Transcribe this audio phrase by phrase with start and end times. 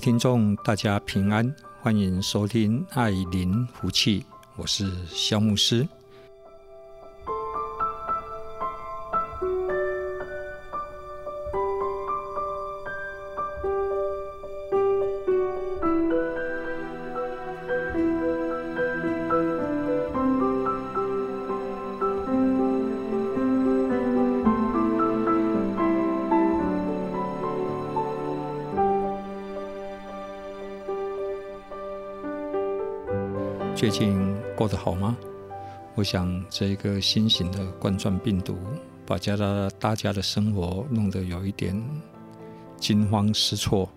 [0.00, 1.54] 听众，大家平安。
[1.82, 4.20] 欢迎收听《爱林福气》，
[4.56, 5.86] 我是肖牧师。
[33.80, 35.16] 最近过得好吗？
[35.94, 38.58] 我想这一个新型的冠状病毒
[39.06, 41.74] 把家的大家的生活弄得有一点
[42.78, 43.90] 惊慌失措。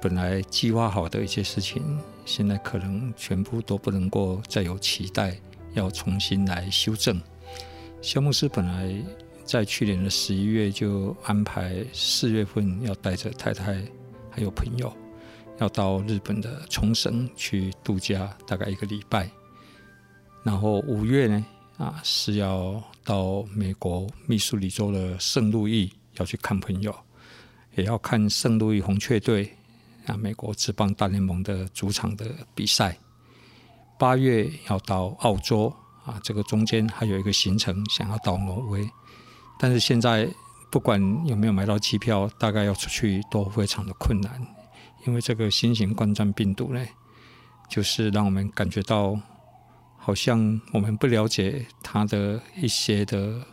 [0.00, 1.82] 本来计划好的一些事情，
[2.24, 5.36] 现在可能全部都不能够再有期待，
[5.74, 7.20] 要重新来修正。
[8.00, 8.96] 肖牧师本来
[9.44, 13.74] 在去年的十一月就安排四月份要带着太太
[14.30, 14.90] 还有朋友。
[15.62, 19.30] 要到日本的冲绳去度假，大概一个礼拜。
[20.42, 21.46] 然后五月呢，
[21.78, 26.92] 啊是要到美国密苏里州的圣路易要去看朋友，
[27.76, 29.56] 也要看圣路易红雀队
[30.06, 32.98] 啊，美国职棒大联盟的主场的比赛。
[33.96, 35.72] 八月要到澳洲
[36.04, 38.84] 啊，这个中间还有一个行程，想要到挪威。
[39.60, 40.28] 但是现在
[40.72, 44.44] 不管有没有买到机票，大概要出去都非常的困难。
[45.04, 46.84] 因为这个新型冠状病毒呢，
[47.68, 49.18] 就是让我们感觉到，
[49.96, 53.44] 好像我们不了解它的一些的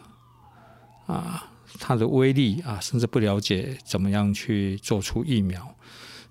[1.07, 5.75] 啊，它的威力啊，甚至不了解怎么样去做出疫苗，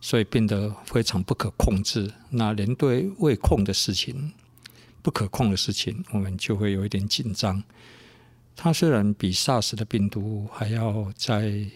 [0.00, 2.12] 所以变得非常不可控制。
[2.30, 4.32] 那连对未控的事情、
[5.02, 7.62] 不可控的事情，我们就会有一点紧张。
[8.54, 11.66] 它虽然比 SARS 的病毒还要在。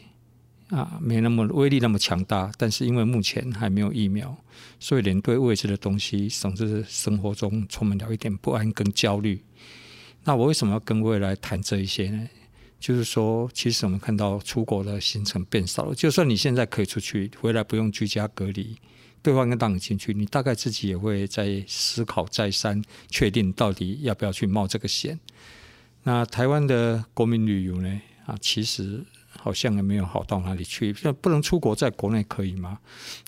[0.73, 4.35] 啊，没那么威力那么强大，但是因为目前还没有疫苗，
[4.81, 9.45] 所以连对未知的东西，甚至生活中充满了一点不安跟焦虑。
[10.25, 12.27] 那我为什么要跟未来谈这一些呢？
[12.81, 18.75] 就是说，其实我们看到出国的行程变少了，就算你现在可以出去，回来不用居家隔离，
[19.21, 25.21] 对方跟当你进去，你大概自己也会在思考再三，确定到底要不要去冒这个险。
[26.05, 28.01] 那台湾的国民旅游呢？
[28.25, 29.05] 啊，其实。
[29.45, 32.79] 好像也没有好到哪里去，那不能出国，在国内可以吗？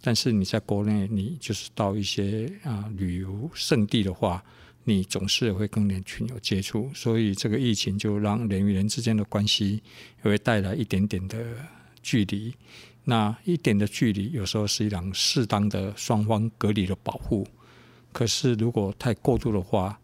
[0.00, 4.40] 但是你在国内，你就是到一些啊旅游胜地的话，
[4.84, 9.82] 你总是会跟人群有接触，所以这个疫情就让人与人之间的关系
[10.22, 11.36] 也会带来一点点的
[12.00, 12.54] 距离。
[13.02, 17.44] 那一点的距离，有时候是一种适当的双方隔离的保护。
[18.12, 19.98] 可是如果太过度的话，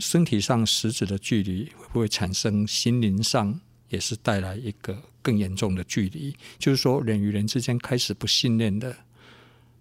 [0.00, 3.60] 身体上实质的距离会不会产生心灵上？
[3.88, 8.96] 也是带来一个更严重的距离，就是说人与人之间开始不信任的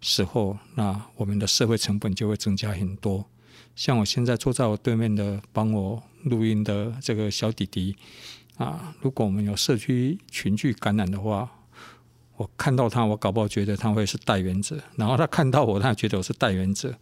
[0.01, 3.25] 时候，那我们的社会成本就会增加很多。
[3.75, 7.95] 像我现在坐在我对面的帮我录音的这个小弟弟
[8.57, 11.49] 啊，如果我们有社区群聚感染的话，
[12.37, 16.97] 我看到他，我搞不好觉得他会是带源者，然后他看到我，他觉得我是带源者。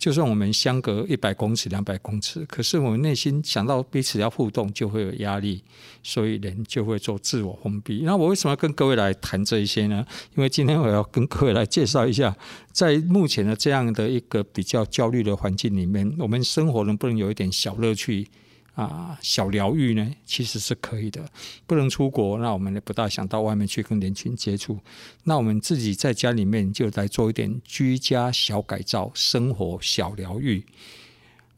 [0.00, 5.62] 就算我们相隔一百公尺、两百公尺，可是我们内心想到彼此要互动，就会有压力，
[6.02, 8.00] 所以人就会做自我封闭。
[8.04, 10.02] 那我为什么要跟各位来谈这一些呢？
[10.34, 12.34] 因为今天我要跟各位来介绍一下，
[12.72, 18.26] 在目前的这样的一个比较焦虑的环境里面，我们生活能不能有一点小乐趣？
[18.74, 21.28] 啊，小疗愈呢，其实是可以的。
[21.66, 24.78] 不能出国，那我们也不大想到外面去跟人群接触。
[25.24, 30.64] 那我们自己在家里面就来做一点居家小改造，生活小疗愈。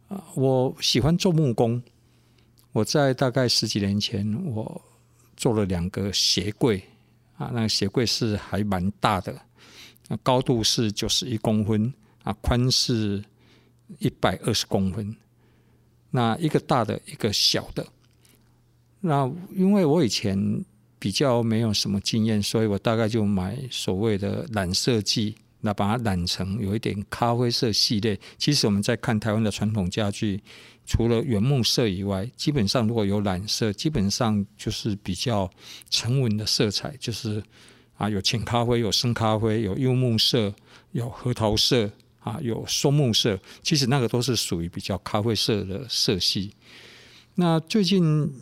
[0.09, 1.82] 啊，我喜欢做木工。
[2.73, 4.82] 我在大概十几年前，我
[5.37, 6.82] 做了两个鞋柜。
[7.37, 9.35] 啊，那个鞋柜是还蛮大的，
[10.23, 11.93] 高度是九十一公分，
[12.23, 13.23] 啊，宽是
[13.99, 15.17] 一百二十公分。
[16.12, 17.85] 那一个大的，一个小的。
[19.00, 20.64] 那因为我以前
[21.00, 28.17] 比较没有什么经验，所以我大概就买所谓的染色剂那把它染成有一点咖啡色系列。
[28.38, 30.41] 其实我们在看台湾的传统家具，
[30.85, 35.50] 除了原木色以外，基本上如果有染色，基本上就是比较
[35.91, 37.43] 沉稳的色彩，就是
[37.97, 40.53] 啊有浅咖啡、有深咖啡、有柚木色、
[40.93, 41.91] 有核桃色
[42.22, 43.38] 啊、有松木色。
[43.62, 46.52] 其实那个都是属于比较咖啡色的色系。
[47.34, 48.32] 那最近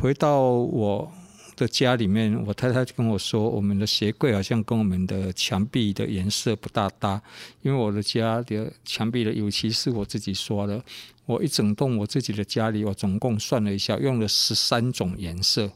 [0.00, 1.10] 回到我
[1.56, 7.22] 的家里面，我太太跟我说，我们的鞋柜好像跟我们的墙壁的颜色不大搭，
[7.62, 10.82] 因为我的家的墙壁的油漆是我自己刷的。
[11.26, 15.70] 我一整栋我自己的家里，我总共算了一下，用了十三种颜色。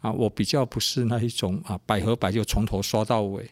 [0.00, 3.48] 啊，我比较不是那一种啊，百合白就从头刷到尾。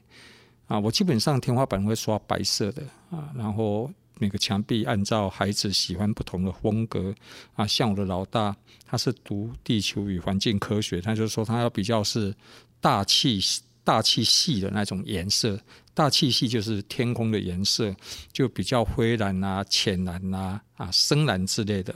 [0.67, 3.91] 啊，我基本上天花板会刷白色的啊，然后。
[4.19, 7.15] 每个墙壁按照孩子喜欢不同的风格
[7.55, 12.35] 啊，像我的老大，他是读地球与环境科学，他就说他要比较是
[12.81, 13.39] 大气
[13.87, 15.57] 大气系的那种颜色，
[15.95, 17.95] 大气系就是天空的颜色，
[18.33, 21.95] 就比较灰蓝啊、浅蓝啊、啊深蓝之类的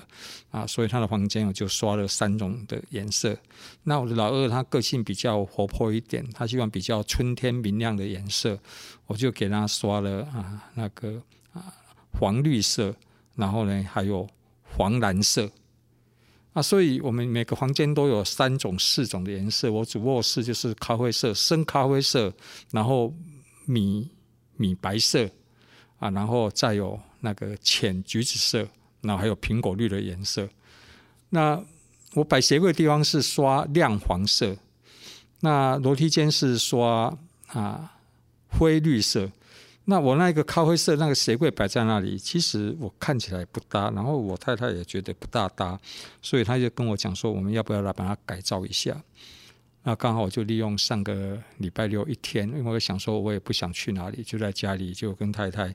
[0.53, 3.37] 啊，所以他的房间我就刷了三种的颜色。
[3.83, 8.57] 那我的老二他个性比较活泼一点，他希望比较春天明亮的颜色，
[9.07, 11.21] 我就给他刷了啊那个
[11.53, 11.75] 啊。
[12.13, 12.95] 黄绿色，
[13.35, 14.29] 然后呢，还有
[14.63, 15.51] 黄蓝色
[16.53, 19.71] 啊，所以我们每个房间都有三种、四种的颜色。
[19.71, 22.33] 我主卧室就是咖啡色、深咖啡色，
[22.73, 23.15] 然后
[23.67, 24.11] 米
[24.57, 25.31] 米白色
[25.99, 28.69] 啊，然后再有那个浅橘子色，
[29.03, 30.49] 然后还有苹果绿的颜色。
[31.29, 31.63] 那
[32.15, 34.57] 我摆鞋柜的地方是刷亮黄色，
[35.41, 37.17] 那楼梯间是刷
[37.47, 37.93] 啊
[38.49, 39.31] 灰绿色。
[39.87, 45.79] 那我那个咖啡色那个鞋柜摆在那里，其实我看起来不搭，然后我太太也觉得不大搭，
[46.23, 49.03] 所以她就跟我讲说，我们要不要来把它改造一下？
[49.83, 55.73] 那刚好我就利用上个礼拜六一天，因为我想说我也不想去哪里，就在家里就跟太太，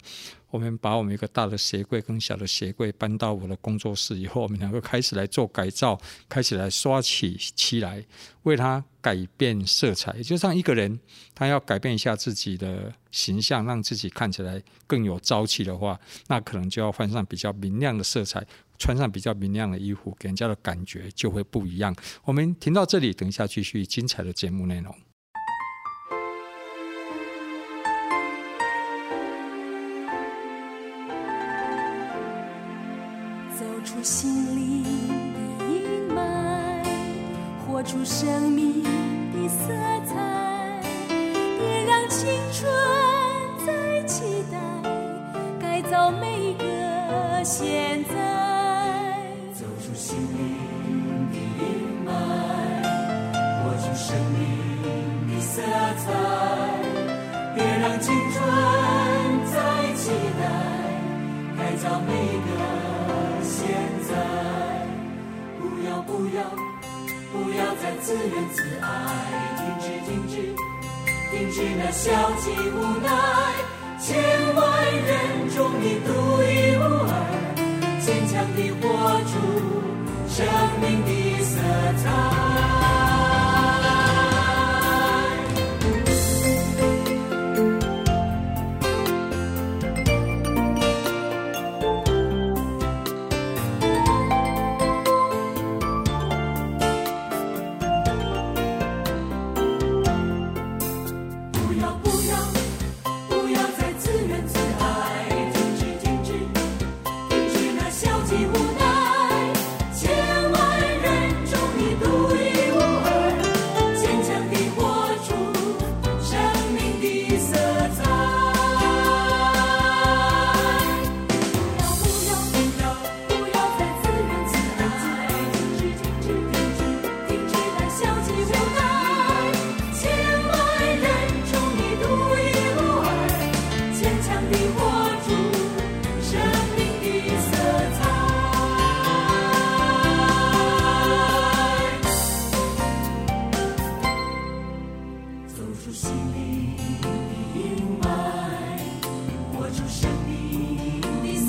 [0.51, 5.99] 我们把我们一个大的鞋柜跟小的鞋柜搬到我的工作室以后，我们两个开始来做改造，
[6.29, 8.05] 开始来刷起漆来，
[8.43, 10.21] 为它改变色彩。
[10.21, 10.99] 就像一个人，
[11.33, 18.45] 他要改变一下自己的形象，让自己看起来更有朝气的话，那可能就要换上比较明亮的色彩。
[18.77, 21.95] 穿上比较明亮的衣服，给人家的感觉就会不一样。
[22.23, 24.95] 我们停到这里，等一下继续精彩的节目内容。
[33.57, 34.83] 走出心灵
[35.33, 36.83] 的阴霾，
[37.65, 39.67] 活出生命的色
[40.05, 42.74] 彩，别让青春
[56.05, 56.09] 在，
[57.55, 58.35] 别让青春
[59.51, 59.55] 再
[59.95, 60.43] 期待，
[61.57, 62.09] 改造每
[62.45, 62.49] 个
[63.43, 63.57] 现
[64.07, 64.11] 在。
[65.59, 66.39] 不要不要
[67.31, 68.85] 不要再自怨自艾，
[69.57, 70.33] 停止停止
[71.31, 73.07] 停止那消极无奈，
[73.99, 74.05] 千
[74.55, 74.61] 万
[74.93, 76.07] 人中你独
[76.43, 77.13] 一无二，
[77.99, 78.83] 坚强地活
[79.25, 79.33] 出。
[80.27, 80.45] 生
[80.81, 81.09] 命的
[81.43, 81.53] 色
[82.03, 83.04] 彩。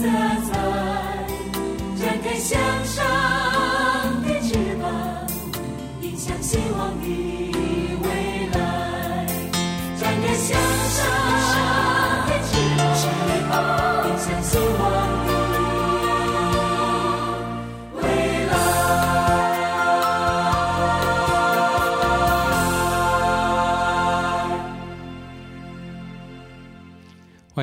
[0.07, 0.56] Jesus.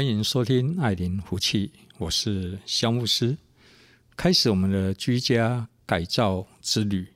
[0.03, 3.37] 欢迎收听爱琳福气，我是香牧师。
[4.17, 7.07] 开始我们的居家改造之旅。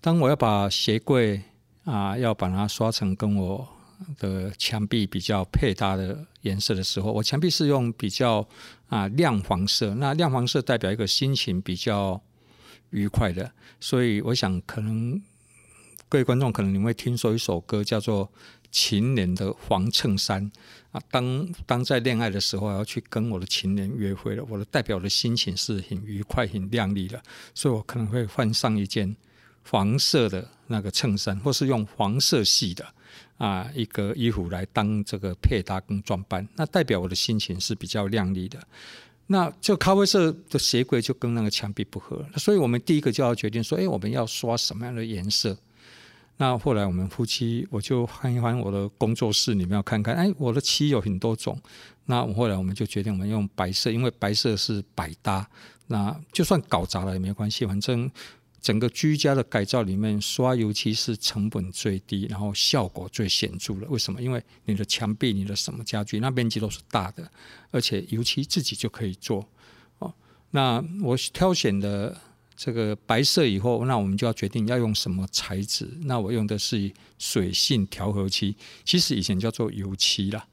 [0.00, 1.40] 当我要把鞋柜
[1.84, 3.64] 啊，要把它刷成跟我
[4.18, 8.44] 的墙壁比较配搭的颜色的时候，我墙壁是用比较
[8.88, 9.94] 啊亮黄色。
[9.94, 12.20] 那亮黄色代表一个心情比较
[12.90, 15.22] 愉快的，所以我想可能
[16.08, 18.28] 各位观众可能你会听说一首歌叫做。
[18.70, 20.50] 情人的黄衬衫
[20.92, 27.20] 啊，当当在恋爱的时候，要去跟我的情人约会了，我的代表的心情是很愉快、很亮丽的，
[27.54, 29.14] 所以我可能会换上一件
[29.68, 32.86] 黄色的那个衬衫，或是用黄色系的
[33.38, 38.58] 啊一个衣服来当这个配搭跟装扮，那代表我的心情是比较亮丽的。
[39.26, 45.56] 那这咖啡色的鞋柜就跟那个墙壁不合，所以我们第一个就要决定说，哎，我们要刷什么样的颜色？
[46.40, 51.60] 那后来我们夫妻，我就翻一翻我的工作室里面要看看，哎，我的漆有很多种。
[52.06, 55.46] 那我后来我们就决定我们用白色，因为白色是百搭。
[55.88, 58.10] 那就算搞砸了也没关系，反正
[58.58, 63.86] 整个居家的改造里面，刷油漆是成本最低，然后效果最显著的。
[63.88, 64.22] 为什么？
[64.22, 67.30] 因为你的墙壁、你的什么家具，那面积都是大的，
[67.70, 69.46] 而且油漆自己就可以做。
[69.98, 70.10] 哦，
[70.52, 72.16] 那我挑选的。
[72.62, 75.88] 这个白色以后，那我们就要决定要用什么材质。
[76.02, 80.46] 那我用的是水性调和漆，其实以前叫做油漆啦。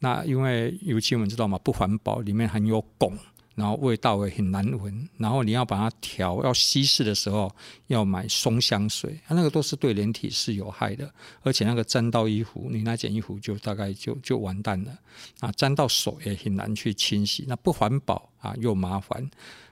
[0.00, 3.16] 那因为油漆我们知道嘛，不环保，里面含有汞。
[3.54, 7.50] 然后味道也很难闻，然后你要把它调，要稀释的时候
[7.88, 11.12] 要买松香水，它那个都是对人体是有害的，
[11.42, 14.96] 而且那个沾到衣服，你那件衣服就大概就就完蛋了
[15.40, 15.50] 啊！
[15.56, 19.28] 沾到手也很难去清洗，那不环保啊又麻烦。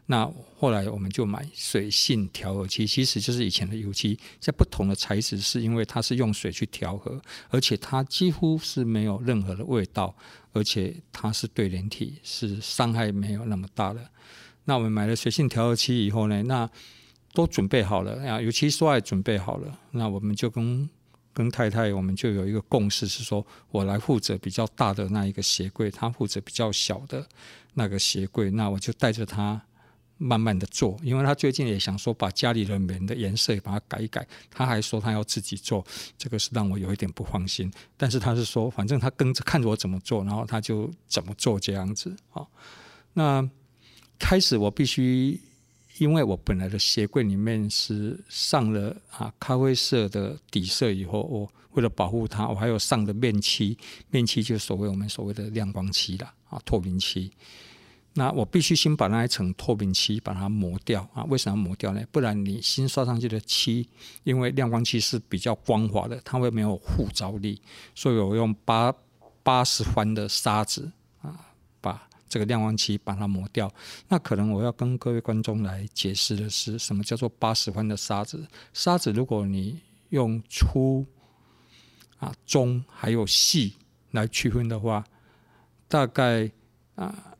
[0.09, 10.15] 那后来我们就买水性调和漆，其实就是以前的油漆，在不同的材质，是因为它是用水去调和，而且它几乎是没有任何的味道，
[10.53, 14.09] 而且它是对人体是伤害没有那么大的。
[14.67, 16.71] 那我们买了水性调和漆以后呢，那
[17.35, 20.89] 都准备好了啊，油漆刷也准备好了，那我们就跟
[21.33, 27.27] 跟太太，我们就有一个共识，是说我来负责比较大的那一个鞋柜，他负责比较小的
[27.75, 29.61] 那个鞋柜，那我就带着他。
[30.19, 35.85] 慢慢的做，因为他最近也想说把家里的门的颜色也把它改一改，他还说他要自己做，
[36.17, 37.71] 这个是让我有一点不放心。
[37.97, 42.47] 但是他是说，反正他跟着看着我怎么做，然后他就怎么做这样子啊。
[43.13, 43.47] 那
[44.19, 45.39] 开始我必须，
[45.99, 53.77] 因为我本来的鞋柜里面是上了啊咖啡色的底色以后，我为了保护它，我还有上的面漆，
[54.11, 57.31] 面漆就是所谓我们所谓的亮光漆啦，啊透明漆。
[58.19, 61.23] 那我必须先把那一层透明漆把它磨掉啊？
[61.25, 62.03] 为什么要磨掉呢？
[62.11, 63.87] 不然你新刷上去的漆，
[64.25, 67.61] 因为亮光漆是比较光滑的，它会没有附着力，
[67.95, 68.91] 所以我用八
[69.43, 71.39] 八十番的砂纸啊，
[71.83, 73.71] 把这个亮光漆把它磨掉。
[74.09, 78.43] 那可能我要跟各位观众来解释的是，什么叫做八十番的砂纸？
[78.73, 81.05] 砂纸如果你用粗
[82.19, 83.75] 啊、中还有细
[84.13, 85.05] 来区分的话，
[85.87, 86.51] 大概
[86.95, 87.35] 啊。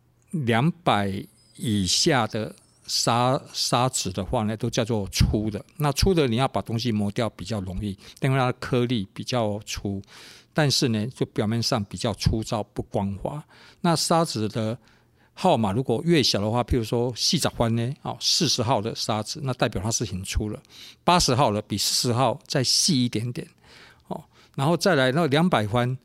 [0.45, 1.25] 两百
[1.57, 2.55] 以下的
[2.87, 5.65] 砂砂纸的话呢，都叫做粗的。
[5.79, 10.03] 那粗的你要把东西磨掉比较容易，因为它的颗粒比较粗，
[10.53, 13.43] 但是呢，就表面上比较粗糙不光滑。
[13.81, 14.79] 那砂纸的
[15.33, 20.63] 号码如果越小的话，譬如说四十欢呢，哦，四十号的砂纸，那代表它是很粗了。
[21.03, 23.49] 八十号的比四十号再细一点点，
[24.09, 24.23] 哦，
[24.55, 25.97] 然后再来那两百欢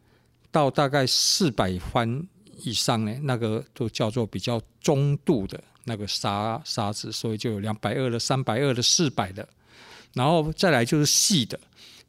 [0.51, 2.27] 到大概四百欢。
[2.63, 9.47] 以上呢，那个都叫做比较中度的那个沙沙子，所以就有两百二的、三百二的、四百的，
[10.13, 11.59] 然后再来就是细的。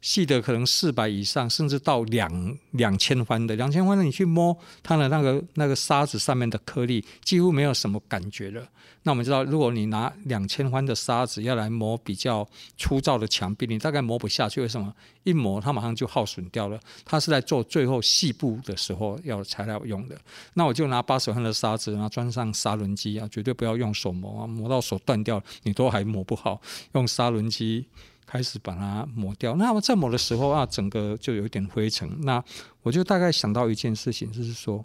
[0.03, 8.67] 细的可能四百以上，甚至到两两千欢的，两千欢的你去摸它的那个那个沙子上面的颗粒，几乎没有什么感觉了。
[9.03, 12.45] 那我们知道，如果你拿两千欢的沙子要来磨比较
[12.77, 14.59] 粗糙的墙壁，你大概磨不下去。
[14.59, 14.93] 为什么？
[15.23, 16.77] 一磨它马上就耗损掉了。
[17.05, 20.19] 它是在做最后细部的时候要材料用的。
[20.55, 26.61] 那我就拿八十欢的沙子，然后装上砂轮机啊，绝对不要用手磨啊，磨到手断掉，你都还磨不好。
[26.91, 27.85] 用砂轮机。
[28.25, 32.09] 开始把它磨掉，那么在磨的时候啊，整个就有一点灰尘。
[32.21, 32.43] 那
[32.81, 34.83] 我就大概想到一件事情，就是说，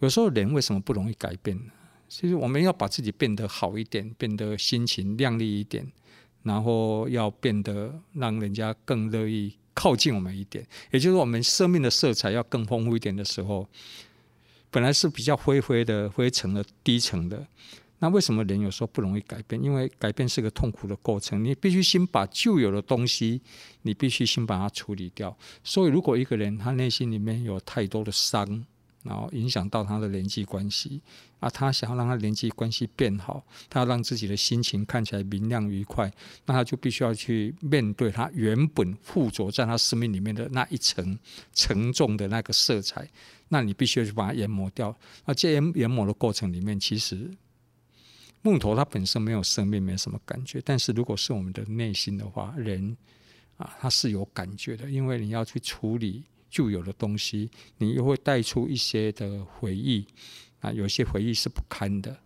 [0.00, 1.72] 有时候人为什么不容易改变呢？
[2.08, 5.90] 其实我们要把自己变得好一点，变得心情亮丽一点，
[6.44, 10.64] 然后要变得让人家更乐意靠近我们一点。
[10.92, 13.68] 也就是，我们生命的色彩要更丰富一点的时候，
[14.70, 17.46] 本来是比较灰灰的、灰尘的、低层的。
[17.98, 19.62] 那为什么人有时候不容易改变？
[19.62, 23.40] 因为改变是个痛苦的过程，你必须先把旧有的东西，
[23.82, 25.36] 你必须先把它处理掉。
[25.64, 28.64] 所以，如果一个人他内心里面有太多的伤，
[29.02, 31.00] 然后影响到他的人际关系
[31.38, 36.12] 啊，他想要让他人际关系变好，他要让自己的心情看起来明亮愉快，
[36.44, 41.16] 那他就必须要去面对他原本附着在他生命里面的那一层
[41.54, 43.08] 沉重的那个色彩，
[43.48, 44.94] 那你必须要去把它研磨掉。
[45.24, 47.30] 那这研研磨的过程里面，其实
[48.46, 52.96] 木头它本身没有生命，没什么感觉，但是如果是我们的内心的话，人
[53.56, 56.22] 啊，它是有感觉的，因为你要去处理。
[56.48, 60.06] 旧有的东西，你又会带出一些的回忆
[60.60, 62.16] 啊，有些回忆是不堪的，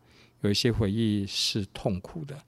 [0.43, 2.39] 有一些回忆是痛苦的。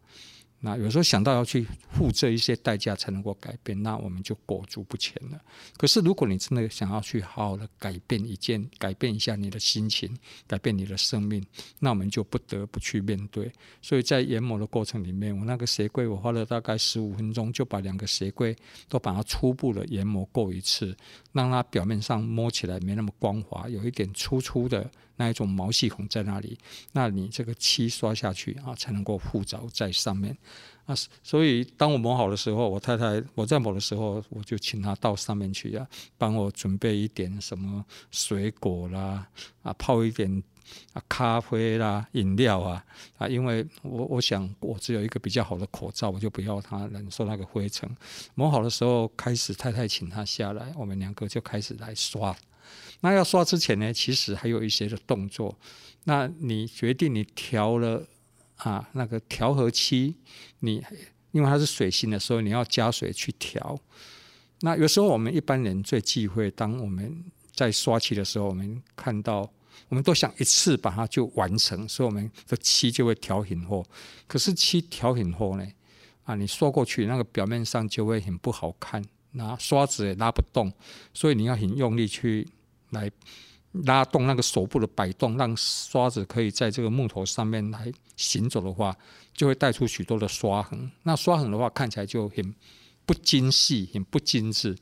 [0.65, 5.41] 那有时候想到要去付这一些代价才能够改变，那我们就裹足不前了。
[5.77, 10.17] 可是如果你真的想要去好好的改变一件，改变一下你的心情，
[10.47, 11.45] 改变你的生命，
[11.81, 13.51] 那我们就不得不去面对。
[13.81, 18.57] 所以在研磨的过程里面，我那个鞋柜我花了大概十五分钟，就把两个鞋柜
[18.89, 20.97] 都把它初步的研磨过一次，
[21.33, 24.89] 让它表面上摸起来没那么光滑，有一点粗粗的。
[25.23, 26.59] 那一种毛细孔在那里，
[26.91, 30.37] 那你这个漆刷下去啊，才能够附着在上面
[30.85, 30.93] 啊。
[31.23, 35.87] 所以当我磨好的时候，我太太我在磨的时候，我就请她到上面去啊，
[36.19, 39.29] 帮我准备一点什么水果啦，
[39.63, 40.43] 啊，泡一点
[40.93, 42.85] 啊咖啡啦，饮料啊
[43.17, 47.89] 啊，因为我我想我只有一个比较好的口罩，我就不要她忍受那个灰尘。
[48.35, 52.37] 磨好的时候开始，太太请她下来，我们两个就开始来刷。
[53.03, 55.57] 那要刷之前呢，其实还有一些的动作。
[56.05, 58.05] 那你决定你调了
[58.57, 60.17] 啊，那个调和漆，
[60.61, 60.83] 你
[61.33, 63.79] 因为它是水性的时候，你要加水去调。
[64.61, 69.41] 那有时候我们一般人最忌讳，当我们在刷漆的时候，我们看到，
[69.89, 73.85] 我们都想一次把它就完成，所以我们的漆就会调很厚。
[74.29, 75.67] 可是漆调很厚呢，
[76.25, 80.73] 啊，你刷过去那个表面上就会很不好看，那刷子也拉不动，
[81.13, 82.47] 所以你要很用力去。
[82.93, 83.11] 来
[83.87, 88.97] 拉动那个手部的摆动，让刷子可以在这个木头上面来行走的话，
[89.35, 90.91] 就会带出许多的刷痕。
[91.03, 92.55] 那刷痕的话，看起来就很
[93.07, 94.77] 不精细，很不精致。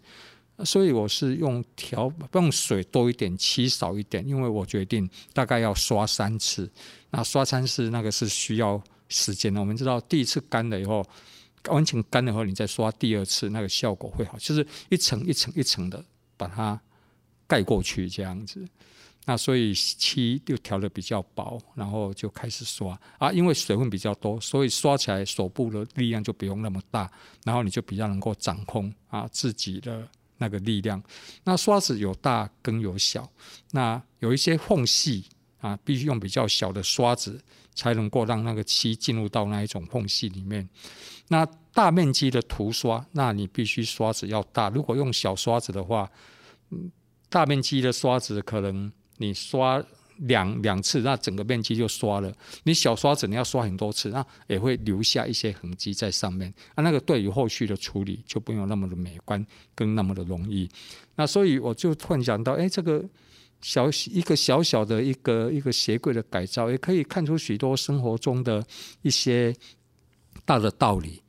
[0.64, 6.70] 所以我是用调用水多一点，漆少一点，因为我决定大概要刷三次。
[7.11, 9.58] 那刷三次那个是需要时间的。
[9.61, 11.02] 我们知道第一次干了以后，
[11.68, 16.04] 完全干了以后，你再刷第二次，那个效果会好，就是一层一层一层的
[16.37, 16.78] 把它。
[17.50, 18.64] 盖过去这样子，
[19.24, 23.32] 那所以漆就调得比较薄，然后就开始刷啊。
[23.32, 27.10] 因为水分比较多，所以刷起来手部的力量就不用那么大，
[27.44, 30.08] 然后你就比较能够掌控啊自己的
[30.38, 31.02] 那个力量。
[31.42, 33.28] 那刷子有大跟有小，
[33.72, 35.24] 那有一些缝隙
[35.60, 37.42] 啊，必须用比较小的刷子
[37.74, 40.68] 才能够让那个漆进入到那一种缝隙里面。
[41.26, 44.68] 那大面积的涂刷，那你必须刷子要大。
[44.68, 46.08] 如果用小刷子的话，
[46.70, 46.90] 嗯。
[47.30, 49.82] 大面积的刷子可能你刷
[50.18, 52.30] 两两次，那整个面积就刷了。
[52.64, 56.52] 你小刷子你要刷很多次，那也会留下一些痕迹在上面。
[56.74, 59.42] 啊，那个对于后续的处理就不用那么的美观，
[59.74, 60.68] 跟那么的容易。
[61.14, 63.02] 那所以我就突然想到，哎，这个
[63.62, 68.62] 小一个小小的一个一个鞋柜的改造，也可以看出许多生活中的
[69.00, 69.54] 一些
[70.44, 71.22] 大的道理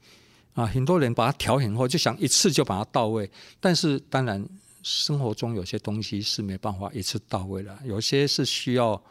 [0.53, 0.65] 啊。
[0.65, 4.45] 很多人把它调很厚，就想一次就把它到位，但是当然。
[4.83, 9.01] 生活中有些东西是没办法一次到位的，有些是需要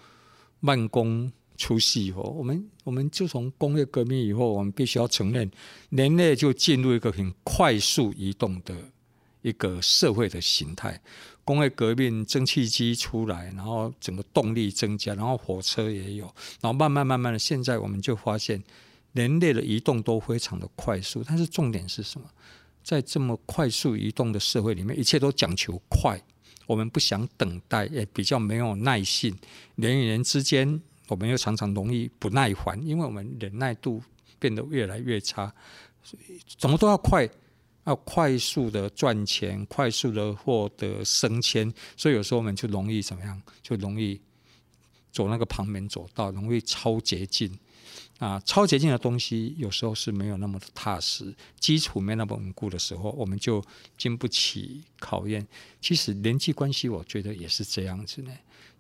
[0.61, 2.23] 慢工出细活。
[2.23, 5.51] 我们我们就从工业革命以后，我们必须要承认，
[5.91, 8.75] 人类就进入一个很快速移动的
[9.43, 11.01] 一个社会的形态。
[11.45, 16.25] 工业革命，蒸汽机出来，然后整个动力增加，然后火车也有，
[16.61, 18.63] 然后慢慢慢慢的，现在我们就发现，
[19.13, 21.25] 人类的移动都非常的快速。
[21.27, 22.27] 但是重点是什么？
[22.91, 26.21] 在这么快速移动的社会里面，一切都讲求快。
[26.67, 29.33] 我们不想等待，也比较没有耐性。
[29.77, 34.03] 人与人之间，我们又常常容易不耐烦，因为我们忍耐度
[34.41, 35.55] 变得越来越差。
[36.03, 37.31] 所以，怎么都要快，
[37.85, 41.73] 要快速的赚钱，快速的获得升迁。
[41.97, 43.41] 所以有时候我们就容易怎么样？
[43.63, 44.21] 就容易
[45.13, 47.57] 走那个旁门左道，容易超捷径。
[48.21, 53.65] 啊，超捷径的东西有时候是没有那么的踏实，基础没那么稳固的时候，我们就
[53.97, 55.49] 经不起考验。
[55.81, 58.31] 其实人际关系，我觉得也是这样子呢。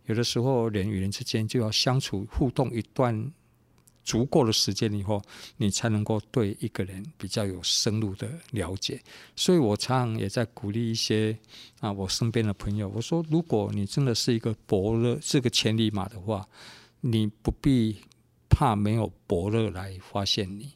[0.04, 3.32] 有的时候人与人之间就要相处互动一段
[4.04, 5.22] 足够的时间以后，
[5.56, 9.00] 你才能够对一个人比较有深入的了解。
[9.34, 11.34] 所以我常常也在鼓励一些
[11.80, 16.46] 啊，我身边的朋友，我说，如果你真的是一个伯乐，是个千里马的话，
[17.00, 17.96] 你不必。
[18.50, 20.74] 怕没有伯乐来发现你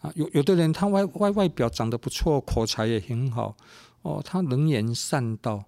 [0.00, 0.12] 啊！
[0.14, 3.56] 有有的人他外外外表长得不错，口才也很好
[4.02, 5.64] 哦，他能言善道，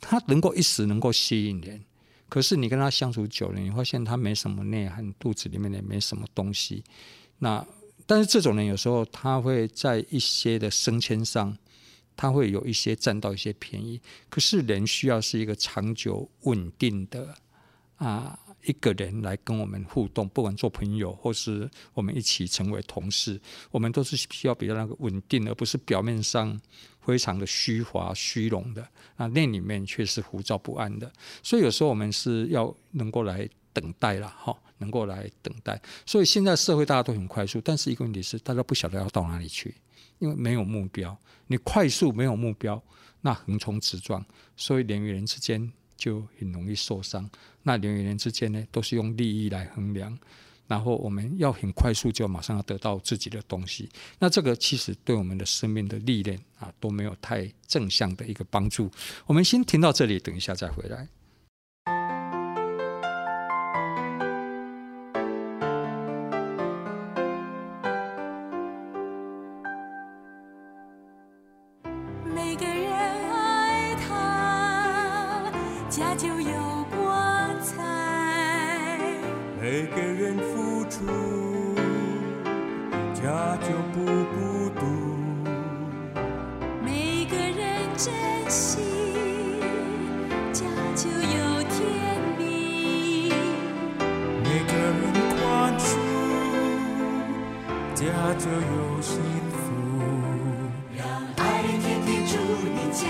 [0.00, 1.82] 他能够一时能够吸引人。
[2.28, 6.84] 可是你跟他相处久了，你发现他没什么内涵，肚子里面也没什么东西。
[7.38, 7.66] 那
[8.06, 11.56] 但是这种人有时候他会在一些的升迁上，
[12.16, 14.00] 他会有一些占到一些便宜。
[14.28, 17.34] 可是人需要是一个长久稳定的
[17.96, 18.38] 啊。
[18.64, 26.60] 一个人来跟我们互动，不管做朋友或是我们一起成为同事，我们都是需要比较那个稳定，而不是表面上
[27.00, 31.12] 非常的虚华虚荣的，那那里面却是浮躁不安的。
[31.42, 35.80] 所以有时候我们是要能够来等待了哈，能够来等待。
[36.06, 39.74] 所以现在社会大家都很快速，但是一个问题是，大家不晓得要到哪里去，
[40.18, 41.18] 因为没有目标。
[41.48, 42.80] 你快速没有目标，
[43.22, 44.24] 那横冲直撞，
[44.56, 45.72] 所以人与人之间。
[45.96, 47.28] 就很容易受伤。
[47.62, 50.18] 那人与人之间呢，都是用利益来衡量，
[50.66, 53.88] 然后我们要很快速就马上要得到自己的东西。
[54.18, 58.90] 那这个其实对我们的生命的历练啊，都没有太正向的一个帮助。
[59.26, 61.08] 我们先停到这里，等一下再回来。
[98.42, 99.14] 就有幸
[99.52, 99.70] 福。
[100.96, 102.32] 让爱天天住
[102.74, 103.06] 你家，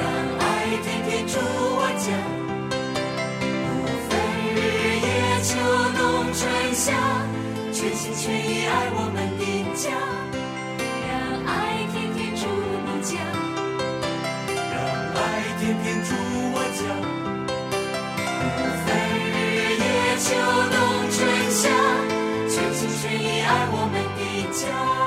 [0.00, 0.02] 让
[0.40, 0.42] 爱
[0.82, 2.08] 天天住我家，
[3.60, 4.10] 不分
[4.54, 4.56] 日
[5.04, 5.06] 夜
[5.42, 5.60] 秋
[5.92, 6.00] 冬
[6.32, 6.40] 春
[6.72, 6.88] 夏，
[7.70, 9.84] 全心全意爱我们的家。
[11.06, 11.12] 让
[11.44, 11.54] 爱
[11.92, 12.48] 天天住
[12.86, 13.20] 你家，
[14.72, 14.74] 让
[15.12, 15.22] 爱
[15.60, 16.45] 天天住。
[24.56, 25.05] 家。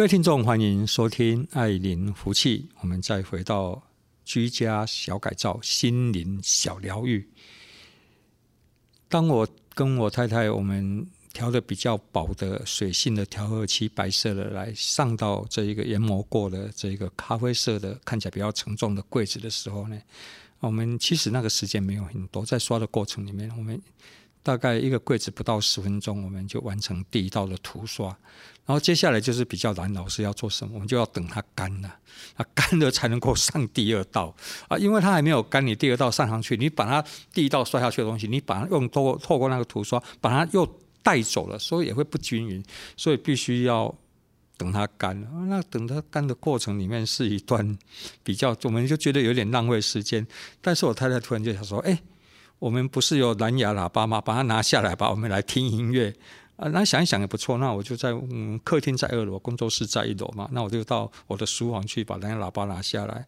[0.00, 2.70] 各位听众，欢迎收听爱邻福气。
[2.80, 3.82] 我们再回到
[4.24, 7.28] 居家小改造、心灵小疗愈。
[9.10, 20.00] 当我跟我太太，我们调的比较薄的水性的调和漆，白色的来上到这一个研磨过的这个咖啡色的，看起来比较沉重的柜子的时候呢，
[20.60, 23.78] 我们其实那个时间没有很多，在刷的过程里面，我们。
[24.42, 28.08] 大概一个柜子不到十分钟，我们就完成第一道的涂刷，
[28.64, 31.98] 然后接下来就是比较难，老师要做什么，我们就要等它干了，
[32.36, 34.34] 啊干了才能够上第二道
[34.68, 40.66] 啊，因为它还没有干，你第二道上上去，你把它第一道刷下去的东西，你把它用透透过那个涂刷把它又
[41.02, 42.64] 带走了，所以也会不均匀，
[42.96, 43.94] 所以必须要
[44.56, 45.28] 等它干了。
[45.48, 47.78] 那等它干的过程里面是一段
[48.24, 50.26] 比较，我们就觉得有点浪费时间。
[50.62, 52.00] 但是我太太突然就想说，哎。
[52.60, 54.20] 我们不是有蓝牙喇叭吗？
[54.20, 56.14] 把它拿下来吧，我们来听音乐
[56.56, 56.68] 啊。
[56.68, 57.58] 那想一想也不错。
[57.58, 60.48] 那我就在嗯，客厅在二楼，工作室在一楼嘛。
[60.52, 63.26] 那我就到我的书房去把蓝牙喇叭拿下来。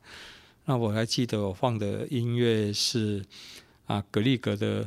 [0.66, 3.25] 那我还记得我放的音乐是
[3.87, 4.87] 啊，格里格的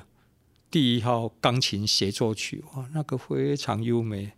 [0.70, 4.32] 第一号钢琴协奏曲，哇，那个非常优美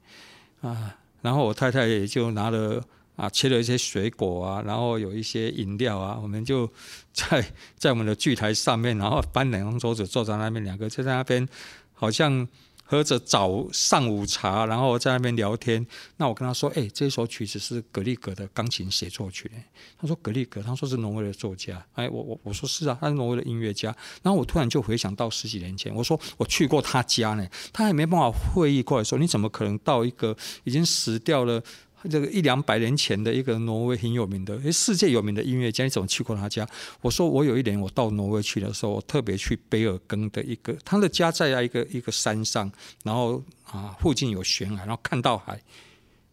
[0.62, 0.96] 啊。
[1.22, 2.82] 然后我太太也就拿了
[3.18, 6.72] 啊，切了一些水果啊，然后有一些饮料啊，我们就
[7.12, 7.44] 在
[7.76, 11.46] 在我们的剧台上面，然后搬两张桌子坐在那边，两个就在那边
[11.94, 12.48] 好像
[12.86, 15.86] 喝着早上午茶，然后在那边聊天。
[16.18, 19.52] 那我跟他说：“哎，这首曲子是格里格的钢琴协奏曲。”
[20.00, 23.88] 他说：“格里格，他说是挪威的作家。”哎，我我我说是啊，他是挪威的音乐家。
[24.22, 31.62] 然后我突然就回想到十几年前，我说我去过他家呢，他还没办法会意过来说，你怎么可能到一个已经死掉了？
[32.10, 36.68] 这个一两百年前的一个挪威很有名的，诶，世界有名的音乐家，你怎么去过他家？
[37.02, 42.72] 我说我有一年我到挪威去的时候，我特别去卑尔根的一个，他的家在一个一个山上，
[43.04, 45.60] 然后啊附近有悬崖，然后看到海，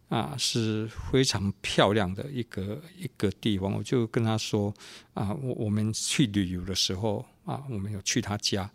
[0.07, 3.73] 啊是非常漂亮的一个一个地方。
[3.73, 4.73] 我就跟他说
[5.13, 8.69] 啊，我我们去旅游的时候啊，我们有去他家。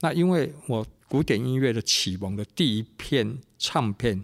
[0.00, 4.22] 那因为我古典音乐的启蒙的第一片唱片。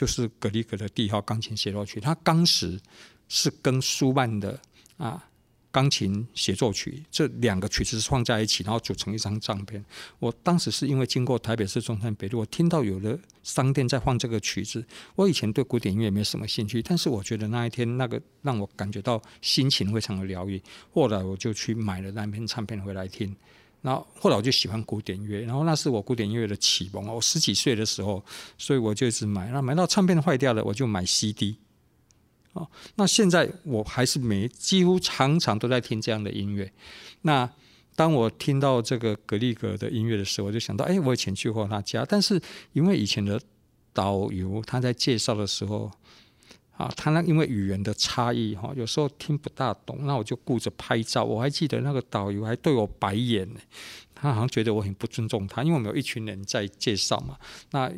[0.00, 2.80] 就是格里格的第一号钢琴协奏曲，他当时
[3.28, 4.58] 是跟舒曼的
[4.96, 5.28] 啊
[5.70, 9.84] 钢琴协奏曲这两个曲子放在一起，然后组成一张唱片。
[10.18, 14.82] 我当时是因为经过台北市中山北路，我听到有的商店在放这个曲子。
[15.16, 20.58] 我以前对古典音乐没什么兴趣，但是我觉得那一天那个让我感觉到心情非常的疗愈。
[20.94, 23.36] 后来我就去买了那片唱片回来听。
[23.82, 27.06] 然后后来我就喜欢古典乐，然后那是我古典音乐的启蒙。
[27.06, 28.22] 我十几岁的时候，
[28.58, 29.48] 所以我就一直买。
[29.48, 31.56] 那买到唱片坏掉了，我就买 CD。
[32.52, 36.70] 哦，那现在我还是每几乎常常都在听这样的音乐。
[37.22, 37.48] 那
[37.96, 42.40] 当我听到这个格里格的音乐的时候，我就想到，哎，我以前去过他家，但是
[42.72, 43.40] 因为以前的
[43.92, 45.90] 导游他在介绍的时候。
[46.80, 51.22] 啊，他那因为语言的差异哈，有时候听不大懂，那我就顾着拍照。
[51.22, 53.60] 我还记得那个导游还对我白眼呢，
[54.14, 57.36] 他好像觉得我很不尊重他，因为我们有一群人在介绍嘛。
[57.72, 57.92] 那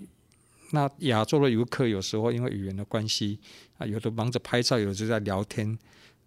[0.72, 3.38] 那亚洲的游客有时候因为语言的关系
[3.78, 5.78] 啊，有的忙着拍照，有的就在聊天。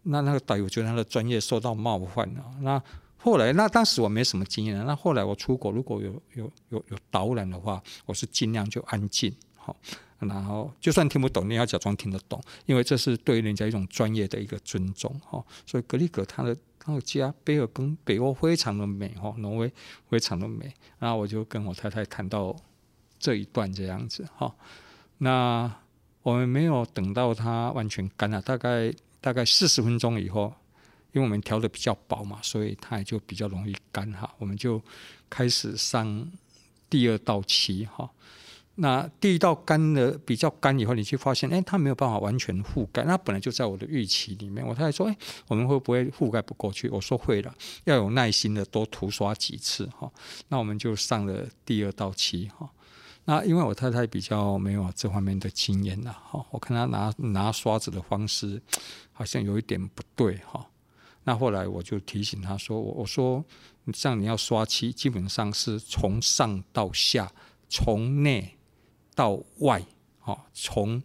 [0.04, 2.46] 那那个导游觉得他的专业受到冒犯了。
[2.62, 2.82] 那
[3.18, 4.78] 后来，那当时我没什么经验。
[4.86, 9.76] 那后来我出国，如果有有有有导览的话，我是尽量就安静，好。
[10.28, 15.44] 然后，就算听不懂，你要假装听得懂，因为这是对人家一种专业的一个尊重哈。
[15.66, 19.72] 所以格里格他的他的家贝尔根北欧非常的美哈，挪威
[20.10, 20.74] 非常的美。
[21.00, 22.56] 然后我就跟我太太谈到
[23.20, 24.54] 这一段这样子哈。
[25.18, 25.74] 那
[26.24, 30.54] 我们没有等到它完全干了，大概大概四十分钟以后，
[31.12, 34.34] 因为我们调的比较薄嘛，所以它也就比较容易干哈。
[34.38, 34.82] 我们就
[35.30, 36.32] 开始上
[36.90, 38.10] 第二道漆哈。
[38.78, 43.04] 那第一道干的比较干以后，你去发现，哎，它没有办法完全覆盖。
[43.04, 44.68] 那本来就在我的预期里面。
[44.68, 46.90] 我太太说，哎，我们会不会覆盖不过去？
[46.90, 50.12] 我说会了，要有耐心的多涂刷几次哈。
[50.50, 52.70] 那我们就上了第二道漆哈。
[53.24, 58.62] 那因为我太太比较没有这方面的经验了哈，我看她拿拿刷子的方式
[59.14, 60.68] 好像有一点不对哈。
[61.24, 63.42] 那后来我就提醒她说，我我说，
[63.94, 67.32] 像你要刷漆，基本上是从上到下，
[67.70, 68.52] 从内。
[69.16, 69.82] 到外，
[70.24, 71.02] 啊，从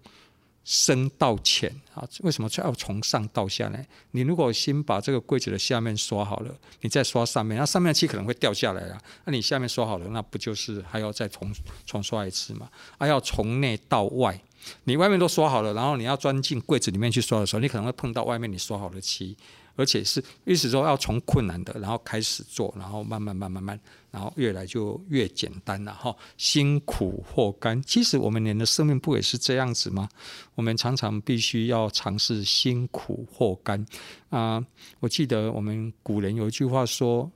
[0.62, 3.79] 深到浅啊，为什么要从上到下呢？
[4.11, 9.01] 你如果先把这个柜子的下面刷好了，你再刷上面，那上面的漆可能会掉下来啊。
[9.25, 11.51] 那你下面刷好了，那不就是还要再重
[11.87, 12.68] 重刷一次吗？
[12.99, 14.38] 还要从内到外，
[14.85, 19.37] 你外面都刷好了，然后你要钻进柜子里面去刷的时候，你可能会碰到外面你刷好的漆。
[19.81, 26.14] 而且是意思说要从困难的，然后开始做，然后慢慢慢慢慢，然后越来就越简单了哈。
[26.37, 30.07] 辛苦或甘，其实我们人的生命不也是这样子吗？
[30.55, 33.85] 我们常常必须要尝试辛苦或甘
[34.29, 34.62] 啊。
[35.01, 37.33] 我记得我们古人有一句话说：“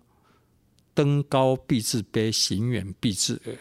[0.92, 3.56] 登高必自卑，行远必自耳。”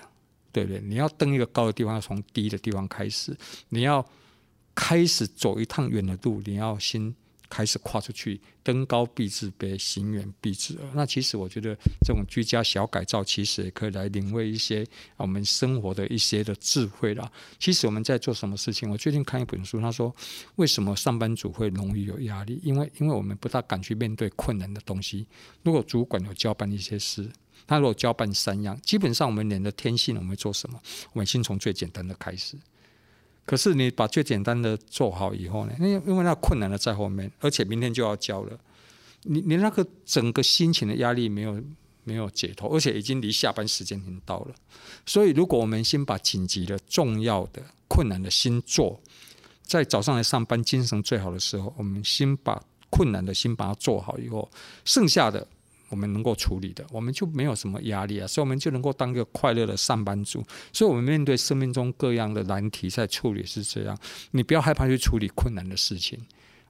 [0.51, 0.79] 对不对？
[0.81, 3.35] 你要登一个高的地方，要从低的地方开始。
[3.69, 4.05] 你要
[4.75, 7.15] 开始走一趟远的路，你要先。
[7.53, 10.89] 开始跨出去，登高必自卑，行远必自耳。
[10.95, 14.83] 那其实我觉得，这种居家小改造，其实也可以来领会一些
[15.17, 17.31] 我们生活的一些的智慧啦。
[17.59, 18.89] 其实我们在做什么事情？
[18.89, 20.11] 我最近看一本书，他说，
[20.55, 22.59] 为什么上班族会容易有压力？
[22.63, 25.27] 因为因为我们不大敢去面对困难的东西。
[25.61, 27.29] 如果主管有交办一些事，
[27.67, 30.81] 他如果交办三样，基本上我们人的天性，我们做什么？
[31.11, 32.57] 我们先从最简单的开始。
[33.45, 35.73] 可是你把最简单的做好以后呢？
[35.79, 38.57] 因为因为那困难的在后面，而且明天就要交了，
[39.23, 41.61] 你你那个整个心情的压力没有
[42.03, 44.55] 没有解脱，而且已经离下班时间已经到了。
[45.05, 49.01] 所以如果我们先把紧急的、重要的、困难的先做，
[49.61, 54.49] 在早上来上班精神最好的时候，我们先把困难的先把它做好以后，
[54.85, 55.47] 剩下的。
[55.93, 60.43] 我们能够处理的，我们就没有什么压力啊，所以我们就能够当一个快乐的上班族。
[60.73, 63.95] 所以，我们面对生命中各样的难题在处理是这样，
[64.31, 66.19] 你不要害怕去处理困难的事情，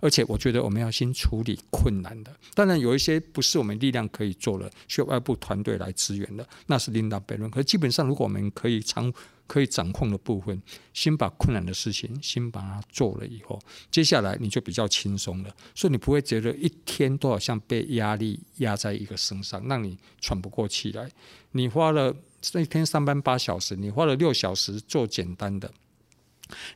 [0.01, 2.35] 而且我觉得我们要先处理困难的。
[2.53, 7.49] 当然有一些不是我们力量可以做的，需要外部团队来支援的，那是另当别论。
[7.49, 9.11] 可基本上，如果我们可以长
[9.45, 10.61] 可以掌控的部分，
[10.93, 13.59] 先把困难的事情先把它做了以后，
[13.91, 15.55] 接下来你就比较轻松了。
[15.75, 21.09] 所以你不会觉得一天都好像被压力压在一个身上，让你喘不过气来。
[21.51, 22.15] 你花了
[22.53, 25.71] 那一天上班八小时，你花了六小时做简单的，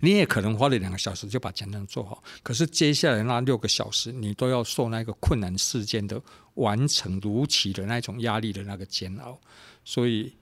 [0.02, 2.22] 你也可能花了两个小时就把简单做好。
[2.44, 6.22] 可是接下来那六个小时，你都要受那个困难事件的
[6.56, 9.40] 完成如期的那种压力的那个煎熬，
[9.84, 10.34] 所以。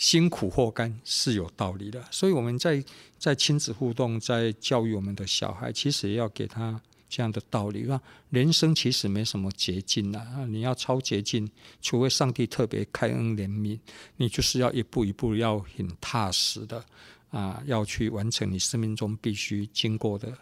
[0.00, 2.82] 辛苦或甘是有道理的，所以我们在
[3.18, 7.86] 在亲子互动，在教育我们的小孩，其实也要给他这样的道理。
[8.30, 11.46] 人生其实没什么捷径啊，你要超捷径，
[11.82, 13.78] 除非上帝特别开恩怜悯，
[14.16, 16.82] 你就是要一步一步要很踏实的
[17.28, 20.32] 啊，要去完成你生命中必须经过的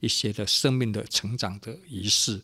[0.00, 2.38] 一些的生命的成长的仪式。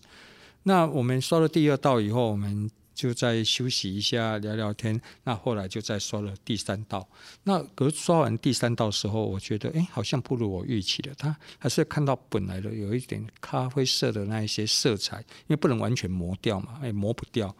[0.63, 2.71] 那我们说了第二道以后，我们。
[2.95, 5.01] 就再休息一下，聊聊天。
[5.25, 7.09] 那后来就再刷了第三道。
[7.45, 11.15] 那隔刷完第三道的时候，我觉得，哎，好像不如我预期的。
[11.15, 17.55] 他还是看到本来的有一点咖啡色的那一些色彩，因为不能完全磨掉嘛，哎，磨不掉。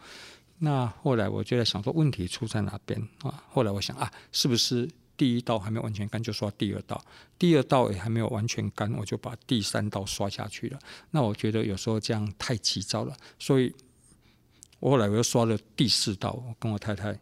[0.59, 3.43] 那后来我就在想说，问题出在哪边啊？
[3.49, 7.03] 后来我想啊，是不是第一道还没有完全干，就刷第二道？
[7.37, 10.79] 第二道也还没有完全干，我就把第三道刷下去了。
[11.11, 13.73] 那我觉得有时候这样太急躁了，所以。
[14.83, 17.17] 我后来我又刷了第四道，跟我太太。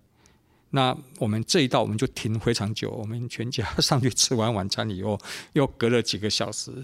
[0.72, 5.20] 那我们这一道我们就停非常久，我们全家上去吃完晚餐以后，
[5.54, 6.84] 又隔了几个小时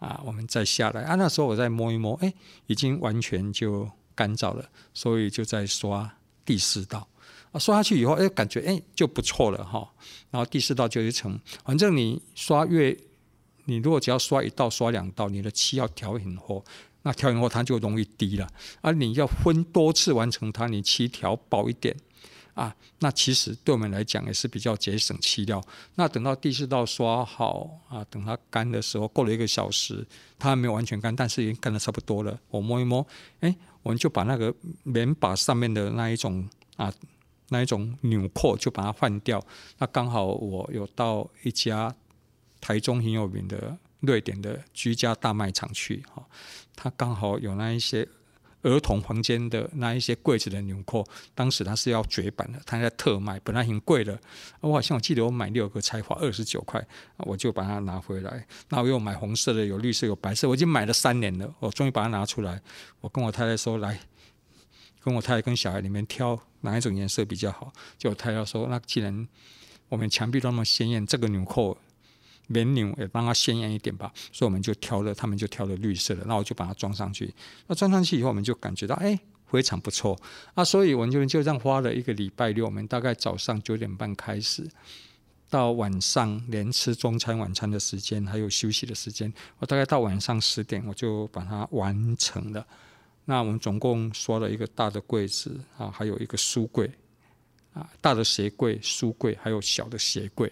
[0.00, 1.14] 啊，我们再下来啊。
[1.14, 2.34] 那时候我再摸一摸，哎，
[2.66, 6.12] 已经完全就干燥了，所以就再刷
[6.44, 7.06] 第四道
[7.52, 7.58] 啊。
[7.60, 9.88] 刷下去以后，哎，感觉哎就不错了哈。
[10.32, 12.98] 然后第四道就一层，反正你刷越，
[13.66, 16.64] 你如果只要刷一道、刷两道，你的气要调很厚。
[17.08, 18.46] 那调完后它就容易低了，
[18.82, 21.96] 而你要分多次完成它，你漆调薄一点
[22.52, 25.58] 啊，那其实对我们来讲也是比较节省漆料。
[25.94, 30.06] 那等到第四道刷好啊，等它干的时候，过了一个小时，
[30.38, 32.38] 它还没有完全干，但是已经干的差不多了。
[32.50, 33.06] 我摸一摸，
[33.40, 36.92] 哎，我们就把那个棉把上面的那一种啊，
[37.48, 39.42] 那一种纽扣就把它换掉。
[39.78, 41.96] 那刚好我有到一家
[42.60, 43.78] 台中很有名的。
[44.00, 46.24] 瑞典的居家大卖场去哈，
[46.76, 48.06] 他刚好有那一些
[48.62, 54.20] 儿童房间的那一些柜子的纽扣，当时他是要绝版的，他在特卖，本来很贵的，
[54.60, 56.84] 我好像我记得我买六个才花二十九块，
[57.18, 58.46] 我就把它拿回来。
[58.68, 62.60] 那我又买红色的，有绿色有白色，我已经买了三年了，我终于把它拿出来。
[63.00, 64.00] 我跟我太太说，来，
[65.00, 67.72] 跟我太太跟小孩里面挑哪一种颜色比较好。
[67.96, 69.26] 就我太太说，那既然
[69.88, 71.78] 我们墙壁那么鲜艳，这个纽扣。
[72.48, 77.32] 棉纽也帮它鲜艳一点吧，所以我们就挑了，他们就挑了绿色的，那我就把它装上去。
[77.68, 80.18] 那装上去以后，我们就感觉到哎，非常不错
[80.54, 84.66] 啊，所以我们就就这样花了一个礼拜六，我们大概早上九点半开始，
[85.50, 92.66] 到晚上连吃中餐、晚餐的时间，还有休息的时间，我大概到晚上十点，我就把它完成了。
[93.26, 96.90] 那我们总共刷了一个大的柜子啊，还有一个书柜
[97.74, 100.50] 啊，大的鞋柜、书柜，还有小的鞋柜。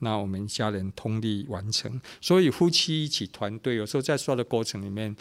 [0.00, 5.16] 那我们家人通力完成，所以夫妻一起团队，有时候在刷的过程里面，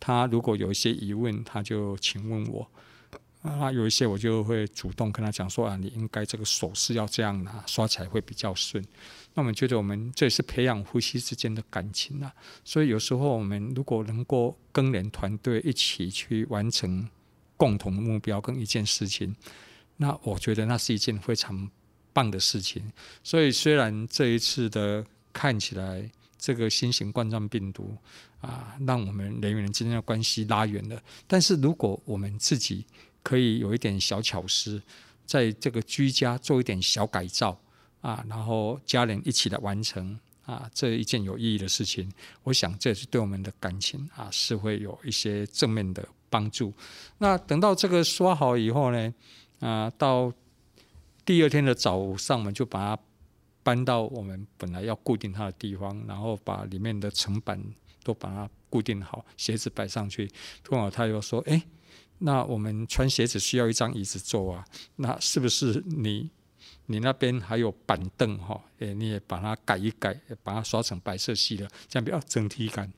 [0.00, 2.68] 他如果有一些疑问，他就请问我，
[3.42, 8.84] 啊，有一些我就会主动跟他讲说啊，你应该这个手势要这样拿，刷起来会比较顺。
[9.34, 12.34] 那我们觉得我们这也是培养夫妻之间的感情啊，
[12.64, 17.08] 所以有时候我们如果能够跟人团队一起去完成
[17.56, 19.36] 共同的目标跟一件事情，
[19.98, 21.70] 那我觉得那是一件非常。
[22.16, 22.82] 棒的事情，
[23.22, 27.94] 所以虽然这一次的看起来这个新型冠状病毒
[28.40, 32.86] 啊，让我们人与人之间的关系拉远了，但是如果我们自己
[33.22, 34.80] 可以有一点小巧思，
[35.26, 37.60] 在这个居家做一点小改造
[38.00, 42.10] 啊，然后家人一起来完成啊这一件有意义的事情，
[42.44, 46.72] 我想这是对我们的感情啊是会有一些正面的帮助。
[47.18, 49.14] 那等到这个刷好以后呢，
[49.60, 50.32] 啊到。
[51.26, 53.02] 第二天的早上，我们就把它
[53.64, 57.60] 搬到我们本来要固定它的地方，然后把里面的层板
[58.04, 60.30] 都把它固定好，鞋子摆上去。
[60.62, 61.60] 刚好他又说：“哎，
[62.18, 64.64] 那我们穿鞋子需要一张椅子坐啊，
[64.94, 66.30] 那是不是你
[66.86, 68.62] 你那边还有板凳哈？
[68.78, 72.92] 哎，你也把它改一改，把它刷成白色系的，这样比较整体感。”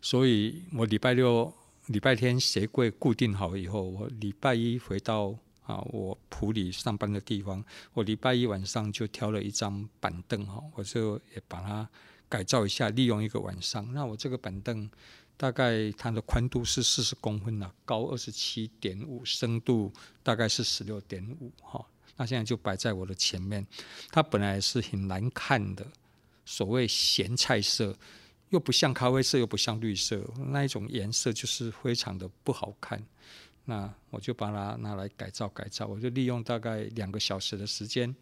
[0.00, 1.52] 所以我礼拜六、
[1.88, 5.36] 礼拜天鞋柜固定好以后，我礼拜一回到。
[5.68, 7.62] 啊，我埔里上班的地方，
[7.92, 11.86] 我礼拜一晚上就挑了一张板凳哈，我就也把它
[12.26, 13.92] 改造一下，利用一个晚上。
[13.92, 14.90] 那我这个板凳
[15.36, 19.92] 大概它的宽度是四十公分了，高二十七点五，深度
[20.22, 21.84] 大概是十六点五哈。
[22.16, 23.66] 那现在就摆在我的前面，
[24.10, 25.86] 它本来是很难看的，
[26.46, 27.94] 所谓咸菜色，
[28.48, 33.06] 又不像咖啡色，又不像绿色，那一种颜色就是非常的不好看。
[33.70, 38.16] 那我就把它拿来改造改造，我就利用大概两个小时的时间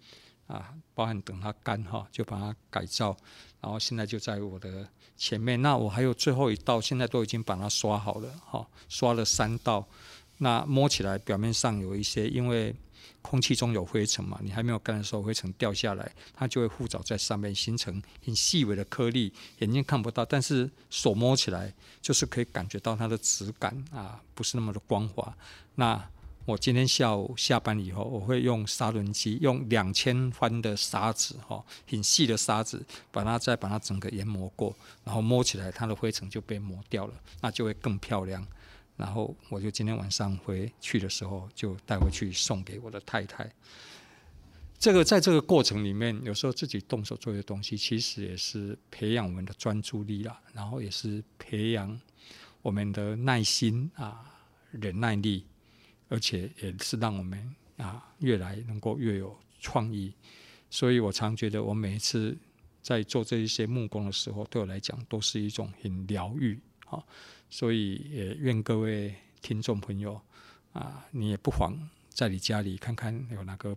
[0.48, 3.16] 啊，包含等它干哈，就把它改造，
[3.60, 5.62] 然后现在就在我的前面。
[5.62, 9.86] 那我还有最后一道，现在都已经把它刷好了哈，刷了三道，
[10.38, 12.74] 那摸起来表面上有一些因为。
[13.28, 14.38] 空气中有灰尘嘛？
[14.40, 25.36] 你还没有干的时候，灰尘掉下来，它就会附着在上面，形成很细微的颗粒，眼睛看不到，但是手摸起来就是可以感觉到它的质感啊，不是那么的光滑。
[25.74, 26.08] 那
[26.44, 34.72] 我今天下午下班以后，我会用砂轮机，用两千番的砂纸，哈，很细的砂纸，把它再把它整个研磨过，
[35.02, 38.46] 然后摸起来它的灰尘就被磨掉了，那就会更漂亮。
[38.96, 43.50] 然后我就今天晚上回去的时候，就带回去送给我的太太。
[44.78, 51.98] 这个在这个过程里面，有时候自己动手做的东西，其实也是培养我们的专注力啦，然后也是培养
[52.60, 54.38] 我们的耐心啊、
[54.70, 55.46] 忍耐力，
[56.08, 60.12] 而且也是让我们啊越来能够越有创意。
[60.68, 62.36] 所以我常觉得，我每一次
[62.82, 67.02] 在做这一些木工的时候，对我来讲都是一种很疗愈啊。
[67.48, 70.20] 所以也愿各位听众朋友
[70.72, 73.76] 啊，你也不妨在你家里看看有哪个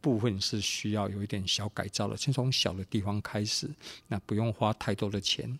[0.00, 3.70] 部分是需要有一点小改造的，先从小的地方开始，
[4.08, 5.58] 那不用花太多的钱，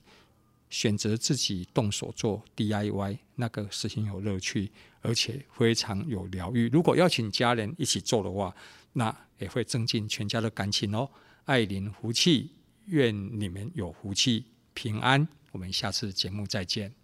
[0.68, 4.70] 选择自己动手做 DIY，那个事情有乐趣，
[5.02, 6.68] 而且非常有疗愈。
[6.70, 8.54] 如果邀请家人一起做的话，
[8.94, 11.10] 那也会增进全家的感情哦。
[11.44, 12.50] 爱邻福气，
[12.86, 15.28] 愿你们有福气平安。
[15.50, 16.99] 我们下次节目再见。